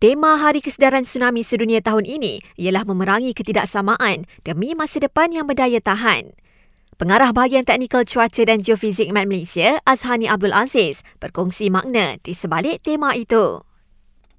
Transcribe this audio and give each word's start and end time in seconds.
Tema 0.00 0.40
Hari 0.40 0.64
Kesedaran 0.64 1.04
Tsunami 1.04 1.44
Sedunia 1.44 1.84
tahun 1.84 2.08
ini 2.08 2.40
ialah 2.56 2.88
memerangi 2.88 3.36
ketidaksamaan 3.36 4.24
demi 4.48 4.72
masa 4.72 4.96
depan 4.96 5.28
yang 5.28 5.44
berdaya 5.44 5.76
tahan. 5.76 6.32
Pengarah 6.96 7.36
bahagian 7.36 7.68
teknikal 7.68 8.08
cuaca 8.08 8.40
dan 8.48 8.64
geofizik 8.64 9.12
Malaysia, 9.12 9.76
Azhani 9.84 10.24
Abdul 10.24 10.56
Aziz, 10.56 11.04
berkongsi 11.20 11.68
makna 11.68 12.16
di 12.24 12.32
sebalik 12.32 12.80
tema 12.80 13.12
itu 13.12 13.60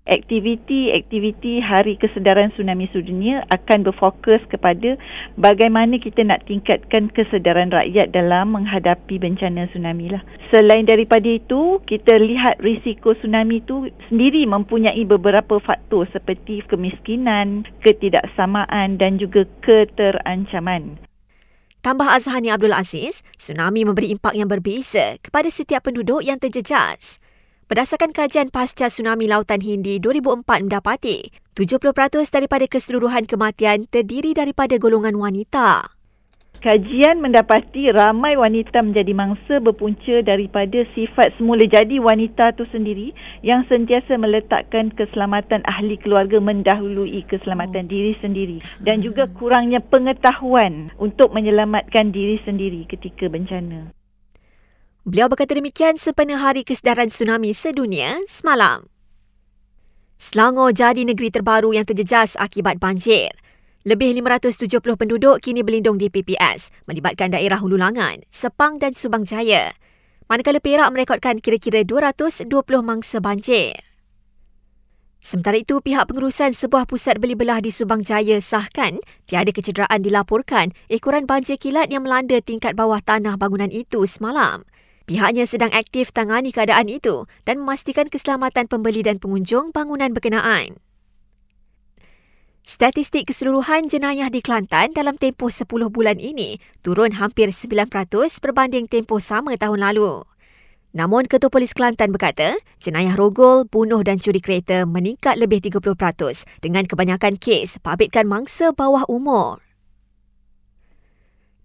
aktiviti-aktiviti 0.09 1.61
Hari 1.61 1.93
Kesedaran 2.01 2.49
Tsunami 2.57 2.89
Sedunia 2.89 3.45
akan 3.53 3.85
berfokus 3.85 4.41
kepada 4.49 4.97
bagaimana 5.37 6.01
kita 6.01 6.25
nak 6.25 6.49
tingkatkan 6.49 7.13
kesedaran 7.13 7.69
rakyat 7.69 8.09
dalam 8.09 8.57
menghadapi 8.57 9.21
bencana 9.21 9.69
tsunami 9.69 10.09
lah. 10.09 10.25
Selain 10.49 10.89
daripada 10.89 11.29
itu, 11.29 11.77
kita 11.85 12.17
lihat 12.17 12.57
risiko 12.65 13.13
tsunami 13.13 13.61
itu 13.61 13.93
sendiri 14.09 14.41
mempunyai 14.49 15.05
beberapa 15.05 15.61
faktor 15.61 16.09
seperti 16.09 16.65
kemiskinan, 16.65 17.69
ketidaksamaan 17.85 18.97
dan 18.97 19.21
juga 19.21 19.45
keterancaman. 19.61 20.97
Tambah 21.81 22.05
Azhani 22.05 22.53
Abdul 22.53 22.77
Aziz, 22.77 23.25
tsunami 23.37 23.81
memberi 23.81 24.13
impak 24.13 24.37
yang 24.37 24.45
berbeza 24.45 25.17
kepada 25.17 25.49
setiap 25.49 25.89
penduduk 25.89 26.21
yang 26.21 26.37
terjejas. 26.37 27.20
Berdasarkan 27.71 28.11
kajian 28.11 28.51
pasca 28.51 28.91
tsunami 28.91 29.31
lautan 29.31 29.63
Hindi 29.63 29.95
2004 30.03 30.43
mendapati, 30.67 31.31
70% 31.55 31.87
daripada 32.27 32.67
keseluruhan 32.67 33.23
kematian 33.23 33.87
terdiri 33.87 34.35
daripada 34.35 34.75
golongan 34.75 35.15
wanita. 35.15 35.95
Kajian 36.59 37.23
mendapati 37.23 37.95
ramai 37.95 38.35
wanita 38.35 38.83
menjadi 38.83 39.15
mangsa 39.15 39.63
berpunca 39.63 40.19
daripada 40.19 40.83
sifat 40.91 41.31
semula 41.39 41.63
jadi 41.63 42.03
wanita 42.03 42.59
itu 42.59 42.67
sendiri 42.75 43.15
yang 43.39 43.63
sentiasa 43.71 44.19
meletakkan 44.19 44.91
keselamatan 44.91 45.63
ahli 45.63 45.95
keluarga 45.95 46.43
mendahului 46.43 47.23
keselamatan 47.31 47.87
oh. 47.87 47.91
diri 47.95 48.19
sendiri 48.19 48.59
dan 48.83 48.99
juga 48.99 49.31
kurangnya 49.31 49.79
pengetahuan 49.79 50.91
untuk 50.99 51.31
menyelamatkan 51.31 52.11
diri 52.11 52.35
sendiri 52.43 52.83
ketika 52.91 53.31
bencana. 53.31 53.95
Beliau 55.01 55.33
berkata 55.33 55.57
demikian 55.57 55.97
sempena 55.97 56.37
Hari 56.37 56.61
Kesedaran 56.61 57.09
Tsunami 57.09 57.57
Sedunia 57.57 58.21
semalam. 58.29 58.85
Selangor 60.21 60.77
jadi 60.77 61.01
negeri 61.01 61.33
terbaru 61.33 61.73
yang 61.73 61.89
terjejas 61.89 62.37
akibat 62.37 62.77
banjir. 62.77 63.33
Lebih 63.81 64.13
570 64.21 64.77
penduduk 64.93 65.41
kini 65.41 65.65
berlindung 65.65 65.97
di 65.97 66.05
PPS 66.05 66.69
melibatkan 66.85 67.33
daerah 67.33 67.57
Hulu 67.57 67.81
Langan, 67.81 68.21
Sepang 68.29 68.77
dan 68.77 68.93
Subang 68.93 69.25
Jaya. 69.25 69.73
Manakala 70.29 70.61
Perak 70.61 70.93
merekodkan 70.93 71.41
kira-kira 71.41 71.81
220 71.81 72.45
mangsa 72.85 73.17
banjir. 73.17 73.81
Sementara 75.17 75.57
itu, 75.57 75.81
pihak 75.81 76.13
pengurusan 76.13 76.53
sebuah 76.53 76.85
pusat 76.85 77.17
beli 77.17 77.33
belah 77.33 77.57
di 77.57 77.73
Subang 77.73 78.05
Jaya 78.05 78.37
sahkan 78.37 79.01
tiada 79.25 79.49
kecederaan 79.49 80.05
dilaporkan 80.05 80.77
ekoran 80.93 81.25
banjir 81.25 81.57
kilat 81.57 81.89
yang 81.89 82.05
melanda 82.05 82.37
tingkat 82.37 82.77
bawah 82.77 83.01
tanah 83.01 83.33
bangunan 83.41 83.73
itu 83.73 84.05
semalam. 84.05 84.61
Pihaknya 85.11 85.43
sedang 85.43 85.75
aktif 85.75 86.15
tangani 86.15 86.55
keadaan 86.55 86.87
itu 86.87 87.27
dan 87.43 87.59
memastikan 87.59 88.07
keselamatan 88.07 88.71
pembeli 88.71 89.03
dan 89.03 89.19
pengunjung 89.19 89.75
bangunan 89.75 90.07
berkenaan. 90.15 90.79
Statistik 92.63 93.27
keseluruhan 93.27 93.91
jenayah 93.91 94.31
di 94.31 94.39
Kelantan 94.39 94.95
dalam 94.95 95.19
tempoh 95.19 95.51
10 95.51 95.67
bulan 95.91 96.15
ini 96.15 96.63
turun 96.79 97.19
hampir 97.19 97.51
9% 97.51 97.91
berbanding 98.39 98.87
tempoh 98.87 99.19
sama 99.19 99.59
tahun 99.59 99.83
lalu. 99.83 100.23
Namun 100.95 101.27
Ketua 101.27 101.51
Polis 101.51 101.75
Kelantan 101.75 102.15
berkata, 102.15 102.55
jenayah 102.79 103.19
rogol, 103.19 103.67
bunuh 103.67 103.99
dan 104.07 104.15
curi 104.15 104.39
kereta 104.39 104.87
meningkat 104.87 105.35
lebih 105.35 105.59
30% 105.59 106.47
dengan 106.63 106.87
kebanyakan 106.87 107.35
kes 107.35 107.83
pabitkan 107.83 108.31
mangsa 108.31 108.71
bawah 108.71 109.03
umur. 109.11 109.59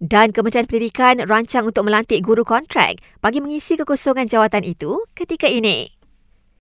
Dan 0.07 0.31
Kementerian 0.31 0.63
Pendidikan 0.63 1.19
rancang 1.27 1.67
untuk 1.67 1.83
melantik 1.83 2.23
guru 2.23 2.47
kontrak 2.47 3.03
bagi 3.19 3.43
mengisi 3.43 3.75
kekosongan 3.75 4.31
jawatan 4.31 4.63
itu 4.63 5.03
ketika 5.11 5.51
ini. 5.51 5.96